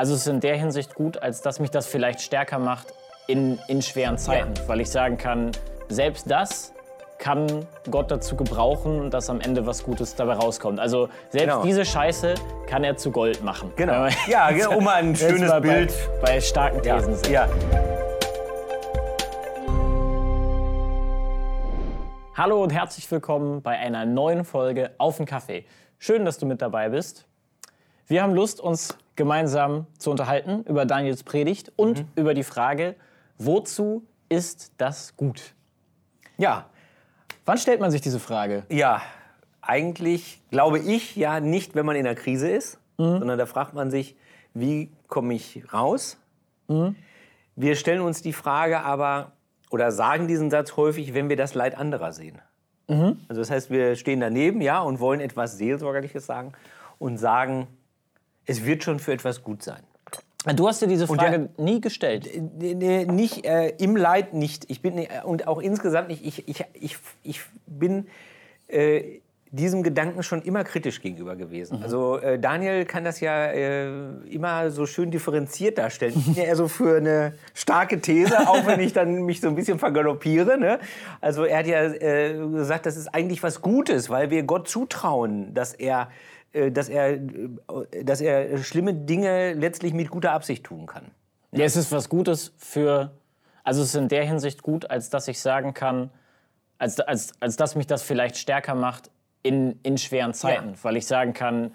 [0.00, 2.86] Also es ist in der Hinsicht gut, als dass mich das vielleicht stärker macht
[3.26, 4.66] in, in schweren Zeiten, ja.
[4.66, 5.50] weil ich sagen kann,
[5.90, 6.72] selbst das
[7.18, 10.80] kann Gott dazu gebrauchen, dass am Ende was Gutes dabei rauskommt.
[10.80, 11.62] Also selbst genau.
[11.64, 12.32] diese Scheiße
[12.66, 13.72] kann er zu Gold machen.
[13.76, 14.06] Genau.
[14.26, 15.92] Ja, um mal ein schönes bei, Bild
[16.22, 17.18] bei starken Thesen.
[17.30, 17.44] Ja.
[17.44, 17.48] ja.
[22.38, 25.66] Hallo und herzlich willkommen bei einer neuen Folge Auf den Kaffee.
[25.98, 27.26] Schön, dass du mit dabei bist.
[28.10, 32.08] Wir haben Lust, uns gemeinsam zu unterhalten über Daniels Predigt und mhm.
[32.16, 32.96] über die Frage,
[33.38, 35.54] wozu ist das gut?
[36.36, 36.66] Ja.
[37.44, 38.64] Wann stellt man sich diese Frage?
[38.68, 39.00] Ja,
[39.60, 43.20] eigentlich glaube ich ja nicht, wenn man in einer Krise ist, mhm.
[43.20, 44.16] sondern da fragt man sich,
[44.54, 46.18] wie komme ich raus?
[46.66, 46.96] Mhm.
[47.54, 49.30] Wir stellen uns die Frage aber
[49.70, 52.40] oder sagen diesen Satz häufig, wenn wir das Leid anderer sehen.
[52.88, 53.20] Mhm.
[53.28, 56.54] Also das heißt, wir stehen daneben, ja, und wollen etwas Seelsorgerliches sagen
[56.98, 57.68] und sagen,
[58.50, 59.82] es wird schon für etwas gut sein.
[60.56, 62.28] Du hast dir diese Frage der, nie gestellt?
[62.58, 64.68] Nicht, äh, im Leid nicht.
[64.68, 66.24] Ich bin, und auch insgesamt nicht.
[66.24, 68.06] Ich, ich, ich, ich bin
[68.68, 69.20] äh,
[69.52, 71.78] diesem Gedanken schon immer kritisch gegenüber gewesen.
[71.78, 71.82] Mhm.
[71.84, 73.88] Also äh, Daniel kann das ja äh,
[74.30, 76.14] immer so schön differenziert darstellen.
[76.16, 79.48] Ich bin ja eher so für eine starke These, auch wenn ich dann mich so
[79.48, 80.58] ein bisschen vergaloppiere.
[80.58, 80.80] Ne?
[81.20, 85.52] Also er hat ja äh, gesagt, das ist eigentlich was Gutes, weil wir Gott zutrauen,
[85.52, 86.06] dass er äh,
[86.52, 91.10] dass er, äh, dass er schlimme Dinge letztlich mit guter Absicht tun kann.
[91.52, 93.12] Ja, es ist was Gutes für,
[93.64, 96.10] also es ist in der Hinsicht gut, als dass ich sagen kann,
[96.78, 99.10] als, als, als dass mich das vielleicht stärker macht
[99.42, 100.74] in, in schweren Zeiten, ja.
[100.84, 101.74] weil ich sagen kann,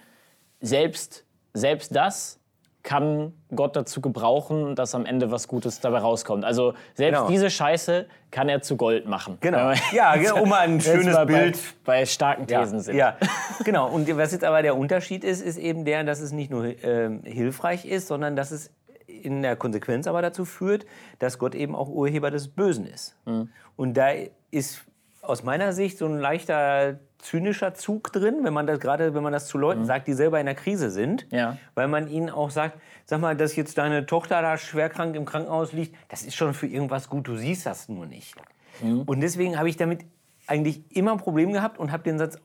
[0.61, 2.39] selbst, selbst das
[2.85, 6.45] kann Gott dazu gebrauchen, dass am Ende was Gutes dabei rauskommt.
[6.45, 7.29] Also selbst genau.
[7.29, 9.37] diese Scheiße kann er zu Gold machen.
[9.41, 9.73] Genau.
[9.91, 11.59] Ja, um mal ein schönes bei, Bild.
[11.83, 12.95] Bei starken Thesen ja, sind.
[12.95, 13.17] Ja,
[13.65, 13.89] genau.
[13.89, 17.09] Und was jetzt aber der Unterschied ist, ist eben der, dass es nicht nur äh,
[17.23, 18.71] hilfreich ist, sondern dass es
[19.07, 20.85] in der Konsequenz aber dazu führt,
[21.17, 23.15] dass Gott eben auch Urheber des Bösen ist.
[23.25, 23.49] Mhm.
[23.75, 24.09] Und da
[24.51, 24.85] ist
[25.23, 29.33] aus meiner Sicht so ein leichter zynischer Zug drin, wenn man das gerade, wenn man
[29.33, 29.85] das zu Leuten mhm.
[29.85, 31.57] sagt, die selber in der Krise sind, ja.
[31.73, 35.73] weil man ihnen auch sagt, sag mal, dass jetzt deine Tochter da schwerkrank im Krankenhaus
[35.73, 38.35] liegt, das ist schon für irgendwas gut, du siehst das nur nicht.
[38.81, 39.03] Mhm.
[39.03, 40.05] Und deswegen habe ich damit
[40.47, 42.39] eigentlich immer ein Problem gehabt und habe den Satz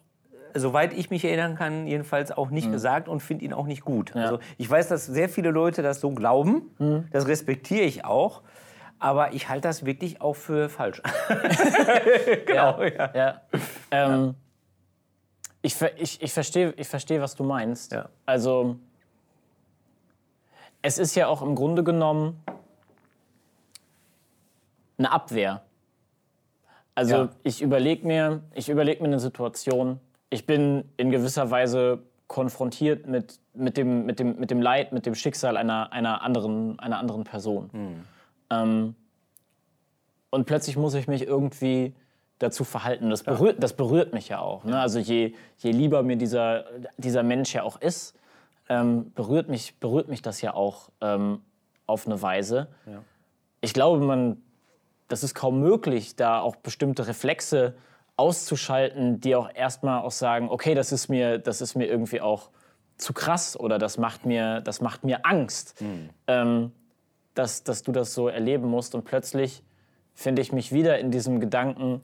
[0.54, 2.72] soweit ich mich erinnern kann, jedenfalls auch nicht mhm.
[2.72, 4.12] gesagt und finde ihn auch nicht gut.
[4.14, 4.22] Ja.
[4.22, 6.70] Also ich weiß, dass sehr viele Leute das so glauben.
[6.78, 7.04] Mhm.
[7.12, 8.42] Das respektiere ich auch.
[8.98, 11.00] Aber ich halte das wirklich auch für falsch.
[12.46, 12.82] genau.
[12.82, 13.40] Ja, ja.
[13.90, 14.34] Ähm,
[15.62, 17.92] ich, ich, ich verstehe, ich versteh, was du meinst.
[17.92, 18.08] Ja.
[18.26, 18.76] Also,
[20.82, 22.42] es ist ja auch im Grunde genommen
[24.98, 25.62] eine Abwehr.
[26.94, 27.28] Also, ja.
[27.42, 30.00] ich überlege mir, überleg mir eine Situation,
[30.30, 35.04] ich bin in gewisser Weise konfrontiert mit, mit, dem, mit, dem, mit dem Leid, mit
[35.04, 37.70] dem Schicksal einer, einer, anderen, einer anderen Person.
[37.72, 38.04] Mhm.
[38.50, 38.94] Ähm,
[40.30, 41.92] und plötzlich muss ich mich irgendwie
[42.40, 43.10] dazu verhalten.
[43.10, 44.64] Das berührt, das berührt mich ja auch.
[44.64, 44.80] Ne?
[44.80, 46.64] Also je, je lieber mir dieser,
[46.96, 48.16] dieser Mensch ja auch ist,
[48.68, 51.42] ähm, berührt, mich, berührt mich das ja auch ähm,
[51.86, 52.68] auf eine Weise.
[52.86, 53.02] Ja.
[53.60, 54.42] Ich glaube, man,
[55.08, 57.74] das ist kaum möglich, da auch bestimmte Reflexe
[58.16, 62.50] auszuschalten, die auch erstmal auch sagen, okay, das ist mir, das ist mir irgendwie auch
[62.96, 66.10] zu krass oder das macht mir, das macht mir Angst, mhm.
[66.26, 66.72] ähm,
[67.34, 68.94] dass, dass du das so erleben musst.
[68.94, 69.62] Und plötzlich
[70.14, 72.02] finde ich mich wieder in diesem Gedanken,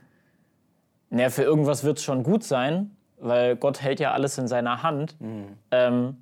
[1.10, 4.82] naja, für irgendwas wird es schon gut sein, weil Gott hält ja alles in seiner
[4.82, 5.20] Hand.
[5.20, 5.56] Mhm.
[5.70, 6.16] Ähm,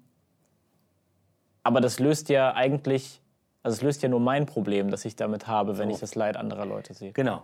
[1.63, 3.23] aber das löst ja eigentlich,
[3.63, 5.95] also es löst ja nur mein Problem, das ich damit habe, wenn so.
[5.95, 7.13] ich das Leid anderer Leute sehe.
[7.13, 7.43] Genau.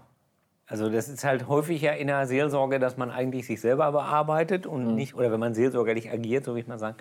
[0.71, 4.67] Also das ist halt häufig ja in der Seelsorge, dass man eigentlich sich selber bearbeitet
[4.69, 4.95] und mhm.
[4.95, 6.97] nicht, oder wenn man seelsorgerlich agiert, so wie ich mal sagen,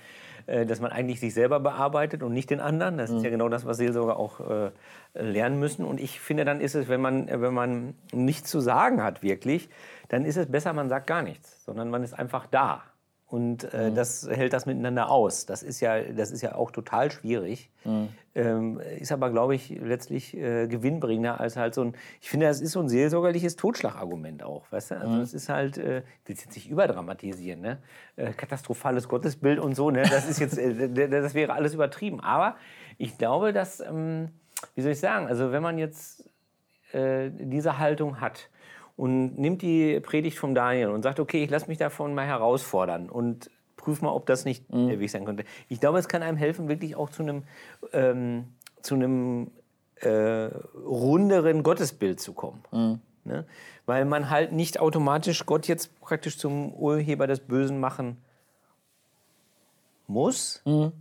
[0.47, 2.97] äh, dass man eigentlich sich selber bearbeitet und nicht den anderen.
[2.97, 3.17] Das mhm.
[3.17, 4.71] ist ja genau das, was Seelsorger auch äh,
[5.13, 5.85] lernen müssen.
[5.85, 9.69] Und ich finde, dann ist es, wenn man, wenn man nichts zu sagen hat wirklich,
[10.07, 12.81] dann ist es besser, man sagt gar nichts, sondern man ist einfach da.
[13.29, 13.95] Und äh, mhm.
[13.95, 15.45] das hält das miteinander aus.
[15.45, 17.69] Das ist ja, das ist ja auch total schwierig.
[17.85, 18.09] Mhm.
[18.33, 21.93] Ähm, ist aber, glaube ich, letztlich äh, gewinnbringender als halt so ein.
[22.21, 24.63] Ich finde, das ist so ein seelsorgerliches Totschlagargument auch.
[24.71, 24.95] Weißt du?
[24.95, 25.19] Also, mhm.
[25.19, 27.77] das ist halt, äh, ich will jetzt nicht überdramatisieren, ne?
[28.15, 30.01] Äh, katastrophales Gottesbild und so, ne?
[30.09, 32.21] Das ist jetzt, äh, das wäre alles übertrieben.
[32.21, 32.55] Aber
[32.97, 34.29] ich glaube, dass, ähm,
[34.73, 36.27] wie soll ich sagen, also wenn man jetzt
[36.93, 38.49] äh, diese Haltung hat,
[38.99, 43.09] und nimmt die Predigt vom Daniel und sagt, okay, ich lasse mich davon mal herausfordern
[43.09, 44.89] und prüf mal, ob das nicht mhm.
[44.89, 45.45] der Weg sein könnte.
[45.69, 47.43] Ich glaube, es kann einem helfen, wirklich auch zu einem,
[47.93, 48.49] ähm,
[48.81, 49.51] zu einem
[50.01, 50.49] äh,
[50.85, 52.61] runderen Gottesbild zu kommen.
[52.73, 52.99] Mhm.
[53.23, 53.45] Ne?
[53.85, 58.17] Weil man halt nicht automatisch Gott jetzt praktisch zum Urheber des Bösen machen
[60.07, 60.61] muss.
[60.65, 60.91] Mhm.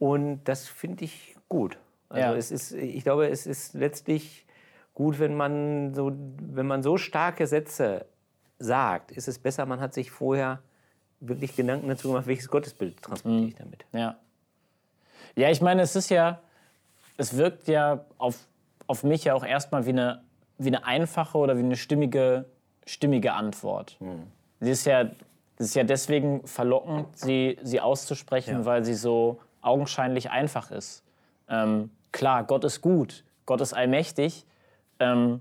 [0.00, 1.78] Und das finde ich gut.
[2.08, 2.34] Also Ja.
[2.34, 4.44] es ist, ich glaube, es ist letztlich
[4.94, 8.06] gut, wenn man so, wenn man so starke Sätze
[8.58, 10.60] sagt, ist es besser, man hat sich vorher
[11.20, 13.84] wirklich Gedanken dazu gemacht, welches Gottesbild transportiere ich damit.
[13.92, 14.16] Ja.
[15.36, 16.40] Ja, ich meine, es ist ja,
[17.16, 18.36] es wirkt ja auf,
[18.86, 20.22] auf mich ja auch erstmal wie eine,
[20.58, 22.44] wie eine einfache oder wie eine stimmige,
[22.86, 23.96] stimmige Antwort.
[24.60, 25.02] Sie ist ja,
[25.56, 28.64] es ist ja deswegen verlockend, sie, sie auszusprechen, Ja.
[28.64, 31.02] weil sie so augenscheinlich einfach ist.
[31.48, 34.44] Ähm, klar, Gott ist gut, Gott ist allmächtig.
[35.04, 35.40] Ähm,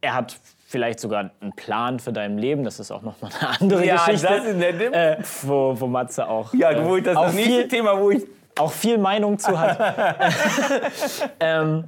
[0.00, 0.36] er hat
[0.66, 4.34] vielleicht sogar einen Plan für dein Leben, das ist auch nochmal eine andere Geschichte.
[4.34, 4.80] ist nett.
[4.92, 8.10] äh, wo, wo Matze auch, Ja, äh, wo ich das, auch, das viel, Thema, wo
[8.10, 8.24] ich.
[8.58, 9.78] auch viel Meinung zu hat.
[11.40, 11.84] ähm,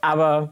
[0.00, 0.50] aber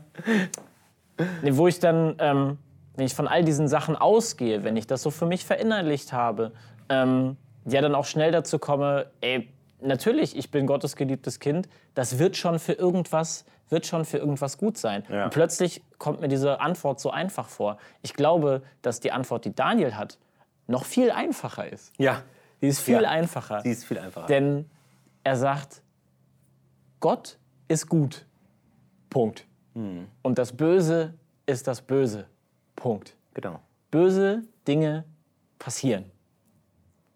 [1.42, 2.58] nee, wo ich dann, ähm,
[2.96, 6.52] wenn ich von all diesen Sachen ausgehe, wenn ich das so für mich verinnerlicht habe,
[6.88, 7.36] ähm,
[7.66, 9.48] ja dann auch schnell dazu komme, ey,
[9.80, 14.58] natürlich, ich bin Gottes geliebtes Kind, das wird schon für irgendwas, wird schon für irgendwas
[14.58, 15.04] gut sein.
[15.08, 15.24] Ja.
[15.24, 17.78] Und plötzlich kommt mir diese Antwort so einfach vor.
[18.02, 20.18] Ich glaube, dass die Antwort, die Daniel hat,
[20.66, 21.92] noch viel einfacher ist.
[21.98, 22.22] Ja,
[22.62, 23.10] Die ist viel Ja.
[23.10, 23.60] einfacher.
[23.62, 24.26] die ist viel einfacher.
[24.26, 24.68] Denn
[25.24, 25.82] er sagt,
[27.00, 27.38] Gott
[27.68, 28.24] ist gut.
[29.10, 29.46] Punkt.
[29.74, 31.12] Und das Böse
[31.44, 32.26] ist das Böse.
[32.76, 33.14] Punkt.
[33.34, 35.04] genau, Böse Dinge
[35.58, 36.10] passieren.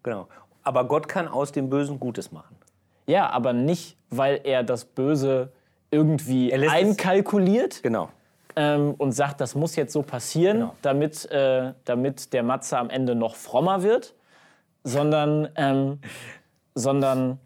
[0.03, 0.27] genau.
[0.63, 2.55] Aber Gott kann aus dem Bösen Gutes machen.
[3.07, 5.51] Ja, aber nicht, weil er das Böse
[5.89, 8.09] irgendwie Er einkalkuliert Genau.
[8.55, 10.75] ähm, und sagt, das muss jetzt so passieren, Genau.
[10.81, 14.13] damit, äh, damit der Matze am Ende noch frommer wird,
[14.83, 15.99] sondern, ähm,
[16.75, 17.39] sondern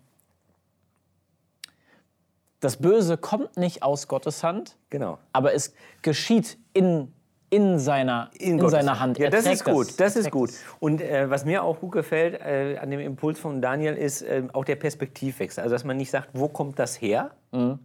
[2.60, 5.18] das Böse kommt nicht aus Gottes Hand, Genau.
[5.34, 7.14] aber es geschieht in,
[7.56, 9.18] in, seiner, in, Gottes seiner Hand.
[9.18, 10.00] Ja, das ist gut.
[10.00, 10.52] Das Er ist gut.
[10.80, 14.44] Und äh, was mir auch gut gefällt äh, an dem Impuls von Daniel ist äh,
[14.54, 15.64] auch der Perspektivwechsel.
[15.64, 17.80] Also dass man nicht sagt, wo kommt das her, Mhm.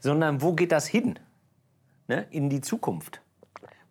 [0.00, 1.18] sondern wo geht das hin?
[2.08, 2.26] Ne?
[2.30, 3.20] In die Zukunft.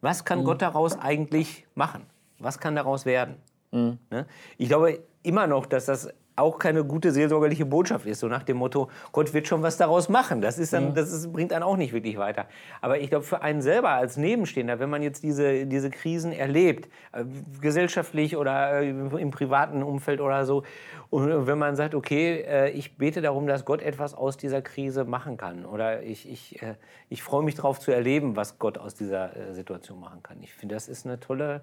[0.01, 0.45] Was kann Mhm.
[0.45, 2.04] Gott daraus eigentlich machen?
[2.39, 3.36] Was kann daraus werden?
[3.72, 3.98] Mhm.
[4.12, 4.25] Ne?
[4.57, 8.58] Ich glaube immer noch, dass das auch keine gute seelsorgerliche Botschaft ist, so nach dem
[8.58, 10.42] Motto, Gott wird schon was daraus machen.
[10.42, 12.46] Das, ist dann, das ist, bringt einen auch nicht wirklich weiter.
[12.82, 16.90] Aber ich glaube, für einen selber als Nebenstehender, wenn man jetzt diese, diese Krisen erlebt,
[17.14, 17.24] äh,
[17.62, 20.64] gesellschaftlich oder äh, im privaten Umfeld oder so,
[21.10, 25.06] und wenn man sagt, okay, äh, ich bete darum, dass Gott etwas aus dieser Krise
[25.06, 26.76] machen kann oder ich, ich, äh,
[27.10, 30.38] ich freue mich darauf zu erleben, was Gott aus dieser äh, Situation machen kann.
[30.42, 31.62] Ich finde, das ist eine tolle,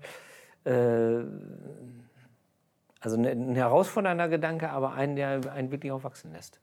[0.65, 1.19] äh,
[3.02, 6.60] also ein, ein herausfordernder Gedanke, aber einen, der einen wirklich auch wachsen lässt.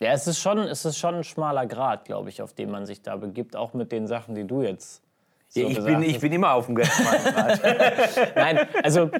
[0.00, 2.86] Ja, es ist, schon, es ist schon ein schmaler Grad, glaube ich, auf den man
[2.86, 5.02] sich da begibt, auch mit den Sachen, die du jetzt
[5.48, 7.60] so ich, gesagt bin, ich bin immer auf dem ganz schmalen Grat.
[8.36, 9.10] Nein, also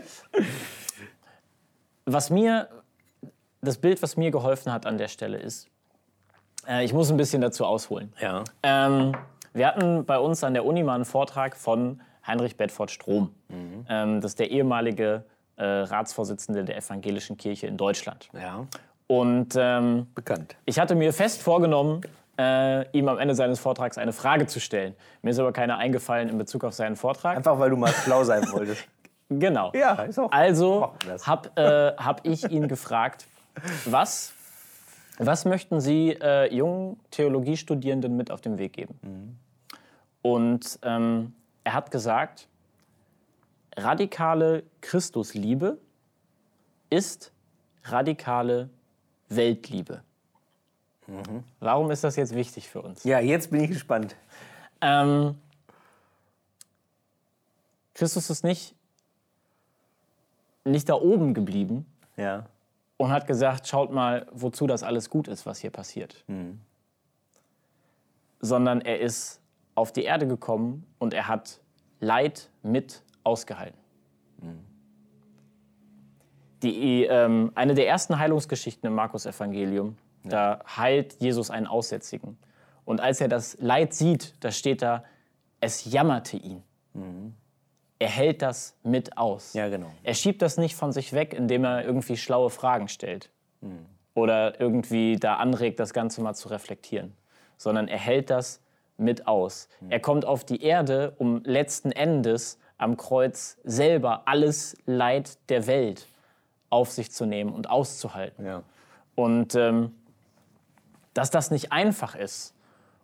[2.05, 2.69] was mir,
[3.61, 5.69] das Bild, was mir geholfen hat an der Stelle ist,
[6.69, 8.12] äh, ich muss ein bisschen dazu ausholen.
[8.20, 8.44] ja.
[8.62, 9.14] Ähm,
[9.55, 13.35] wir hatten bei uns an der Uni mal einen Vortrag von Heinrich Bedford Strom.
[13.88, 15.25] Ähm, das ist der ehemalige
[15.59, 18.29] äh, Ratsvorsitzende der Evangelischen Kirche in Deutschland.
[18.33, 18.67] ja,
[19.07, 20.57] Und ähm, bekannt.
[20.65, 22.01] ich hatte mir fest vorgenommen,
[22.39, 24.95] äh, ihm am Ende seines Vortrags eine Frage zu stellen.
[25.23, 27.37] Mir ist aber keine eingefallen in Bezug auf seinen Vortrag.
[27.37, 28.85] Einfach, weil du mal schlau sein wolltest.
[29.31, 29.71] Genau.
[29.75, 30.91] Ja, ist auch- Also
[31.27, 33.27] habe äh, hab ich ihn gefragt,
[33.85, 34.33] was,
[35.19, 38.99] was möchten Sie äh, jungen Theologiestudierenden mit auf den Weg geben?
[39.03, 39.37] Mhm.
[40.23, 41.35] Und ähm,
[41.65, 42.49] er hat gesagt,
[43.82, 45.78] radikale Christusliebe
[46.90, 47.32] ist
[47.85, 48.68] radikale
[49.28, 50.02] Weltliebe.
[51.06, 51.44] Mhm.
[51.61, 53.04] Warum ist das jetzt wichtig für uns?
[53.04, 54.16] Ja, jetzt bin ich gespannt.
[54.80, 55.37] Ähm,
[57.94, 58.75] Christus ist nicht,
[60.64, 62.47] nicht da oben geblieben Ja.
[62.97, 66.25] und hat gesagt, schaut mal, wozu das alles gut ist, was hier passiert.
[68.40, 69.40] Sondern er ist
[69.75, 71.61] auf die Erde gekommen und er hat
[72.00, 73.78] Leid mit ausgehalten.
[76.62, 82.37] Die, ähm, eine der ersten Heilungsgeschichten im Markus-Evangelium, da heilt Jesus einen Aussätzigen.
[82.85, 85.04] Und als er das Leid sieht, da steht da,
[85.61, 86.62] es jammerte ihn.
[87.99, 89.52] Er hält das mit aus.
[89.54, 89.90] Ja, genau.
[90.02, 93.30] Er schiebt das nicht von sich weg, indem er irgendwie schlaue Fragen stellt.
[94.14, 97.14] Oder irgendwie da anregt, das Ganze mal zu reflektieren.
[97.56, 98.62] Sondern er hält das
[98.97, 99.68] mit aus.
[99.88, 106.06] Er kommt auf die Erde, um letzten Endes am Kreuz selber alles Leid der Welt
[106.70, 108.47] auf sich zu nehmen und auszuhalten.
[108.47, 108.62] Ja.
[109.14, 109.94] Und ähm,
[111.12, 112.54] dass das nicht einfach ist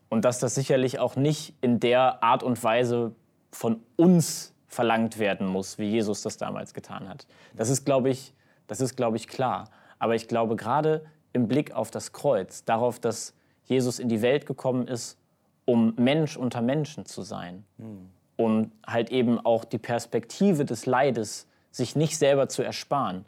[0.08, 3.14] und dass das sicherlich auch nicht in der Art und Weise
[3.50, 7.26] von uns verlangt werden muss, wie Jesus das damals getan hat.
[7.54, 8.34] Das ist, glaube ich,
[8.66, 9.70] das ist, glaube ich, klar.
[9.98, 14.46] Aber ich glaube, gerade im Blick auf das Kreuz, darauf, dass Jesus in die Welt
[14.46, 15.18] gekommen ist,
[15.64, 18.10] um Mensch unter Menschen zu sein, mhm.
[18.36, 23.26] Um halt eben auch die Perspektive des Leides sich nicht selber zu ersparen.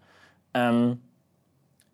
[0.55, 1.01] Ähm,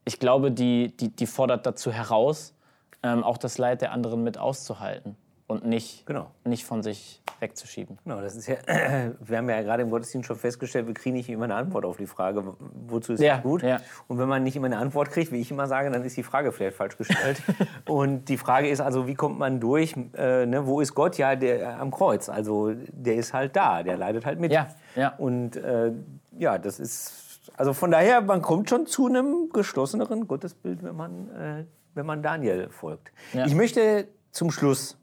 [0.04, 2.54] ich glaube, die, die, die fordert dazu heraus,
[3.02, 5.16] ähm, auch das Leid der anderen mit auszuhalten
[5.52, 6.30] und nicht, genau.
[6.44, 7.98] nicht von sich wegzuschieben.
[8.04, 8.56] Genau, das ist ja,
[9.20, 11.98] wir haben ja gerade im Gottesdienst schon festgestellt, wir kriegen nicht immer eine Antwort auf
[11.98, 12.56] die Frage,
[12.88, 13.62] wozu ist ja, das gut?
[13.62, 13.80] Ja.
[14.08, 16.22] Und wenn man nicht immer eine Antwort kriegt, wie ich immer sage, dann ist die
[16.22, 17.42] Frage vielleicht falsch gestellt.
[17.86, 19.94] und die Frage ist also, wie kommt man durch?
[20.14, 21.18] Äh, ne, wo ist Gott?
[21.18, 22.30] Ja, der am Kreuz.
[22.30, 24.52] Also der ist halt da, der leidet halt mit.
[24.52, 25.14] Ja, ja.
[25.18, 25.92] Und äh,
[26.38, 31.28] ja, das ist, also von daher, man kommt schon zu einem geschlosseneren Gottesbild, wenn man,
[31.30, 33.12] äh, wenn man Daniel folgt.
[33.34, 33.44] Ja.
[33.44, 34.96] Ich möchte zum Schluss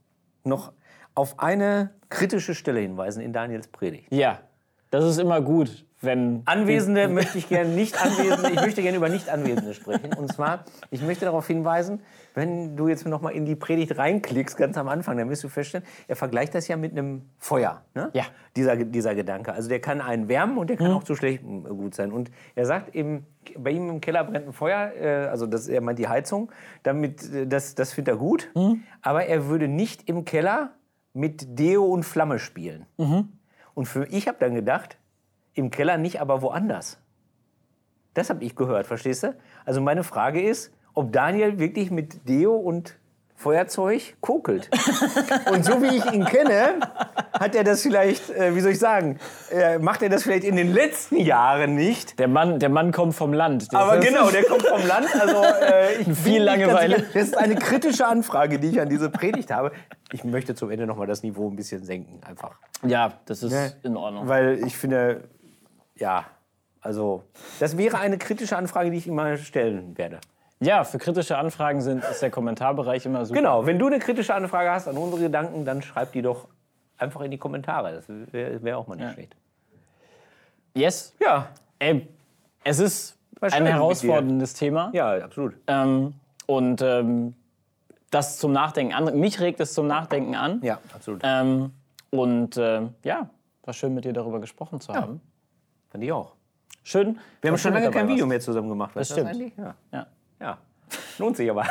[0.43, 0.74] noch
[1.15, 4.12] auf eine kritische Stelle hinweisen in Daniels Predigt.
[4.12, 4.39] Ja,
[4.91, 6.41] das ist immer gut, wenn.
[6.46, 10.13] Anwesende möchte ich gerne nicht Anwesende, ich möchte gerne über Nicht-Anwesende sprechen.
[10.13, 12.01] Und zwar, ich möchte darauf hinweisen,
[12.34, 15.50] wenn du jetzt noch mal in die Predigt reinklickst, ganz am Anfang, dann wirst du
[15.50, 17.84] feststellen, er vergleicht das ja mit einem Feuer.
[17.93, 18.10] Ne?
[18.13, 18.24] Ja.
[18.55, 19.53] Dieser, dieser Gedanke.
[19.53, 20.98] Also der kann einen wärmen und der kann mhm.
[20.98, 22.12] auch zu schlecht gut sein.
[22.12, 23.25] Und er sagt eben,
[23.58, 26.51] bei ihm im Keller brennt ein Feuer, äh, also das, er meint die Heizung,
[26.84, 28.50] damit, äh, das, das findet er gut.
[28.55, 28.84] Mhm.
[29.01, 30.72] Aber er würde nicht im Keller
[31.13, 32.86] mit Deo und Flamme spielen.
[32.98, 33.29] Mhm.
[33.73, 34.97] Und für ich habe dann gedacht,
[35.53, 36.99] im Keller nicht, aber woanders.
[38.13, 39.35] Das habe ich gehört, verstehst du?
[39.65, 42.99] Also meine Frage ist, ob Daniel wirklich mit Deo und
[43.39, 44.69] Feuerzeug kokelt.
[45.50, 46.81] Und so wie ich ihn kenne,
[47.31, 49.17] hat er das vielleicht, äh, wie soll ich sagen,
[49.50, 52.19] äh, macht er das vielleicht in den letzten Jahren nicht.
[52.19, 53.72] Der Mann, der Mann kommt vom Land.
[53.72, 55.08] Der Aber genau, der kommt vom Land.
[55.17, 57.05] Also äh, ich viel Langeweile.
[57.13, 59.72] Das ist eine kritische Anfrage, die ich an diese Predigt habe.
[60.12, 62.60] Ich möchte zum Ende noch mal das Niveau ein bisschen senken, einfach.
[62.86, 63.74] Ja, das ist ne?
[63.84, 64.27] in Ordnung.
[64.27, 65.29] Weil ich finde,
[65.96, 66.25] ja,
[66.81, 67.24] also
[67.62, 70.19] das wäre eine kritische Anfrage, die ich ihm mal stellen werde.
[70.61, 73.39] Ja, für kritische Anfragen sind, ist der Kommentarbereich immer super.
[73.39, 76.47] Genau, wenn du eine kritische Anfrage hast an unsere Gedanken, dann schreib die doch
[76.97, 77.93] einfach in die Kommentare.
[77.93, 79.13] Das wäre wär auch mal nicht ja.
[79.13, 79.35] schlecht.
[80.75, 81.15] Yes.
[81.21, 81.47] Ja.
[81.79, 82.07] Ey,
[82.63, 84.91] es ist ein herausforderndes Thema.
[84.93, 85.55] Ja, absolut.
[85.67, 86.13] Ähm,
[86.45, 87.35] und ähm,
[88.11, 89.17] das zum Nachdenken an.
[89.17, 90.59] Mich regt es zum Nachdenken an.
[90.61, 91.21] Ja, absolut.
[91.23, 91.71] Ähm,
[92.09, 93.29] und äh, ja,
[93.63, 95.13] war schön mit dir darüber gesprochen zu haben.
[95.13, 96.35] Ja, fand ich auch.
[96.83, 97.19] Schön.
[97.41, 98.91] Wir haben schon lange kein Video mehr zusammen gemacht.
[98.95, 99.29] Das stimmt.
[99.29, 99.75] Das ja.
[99.93, 100.07] ja.
[100.39, 100.58] Ja,
[101.17, 101.65] lohnt sich aber.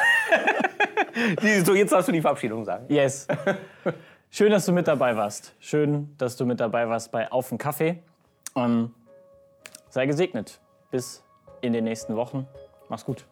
[1.64, 2.86] so, jetzt darfst du die Verabschiedung sagen.
[2.88, 3.26] Yes.
[4.30, 5.54] Schön, dass du mit dabei warst.
[5.58, 8.02] Schön, dass du mit dabei warst bei Auf den Kaffee.
[8.54, 8.94] Ähm,
[9.88, 10.60] sei gesegnet.
[10.90, 11.24] Bis
[11.60, 12.46] in den nächsten Wochen.
[12.88, 13.24] Mach's gut.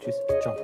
[0.00, 0.16] Tschüss.
[0.40, 0.56] Ciao.